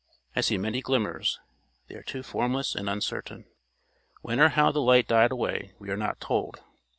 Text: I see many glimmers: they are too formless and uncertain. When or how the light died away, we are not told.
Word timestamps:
I 0.35 0.41
see 0.41 0.57
many 0.57 0.81
glimmers: 0.81 1.39
they 1.87 1.93
are 1.93 2.01
too 2.01 2.23
formless 2.23 2.73
and 2.73 2.89
uncertain. 2.89 3.45
When 4.23 4.39
or 4.39 4.49
how 4.49 4.71
the 4.71 4.81
light 4.81 5.07
died 5.07 5.29
away, 5.31 5.73
we 5.77 5.91
are 5.91 5.95
not 5.95 6.19
told. 6.19 6.59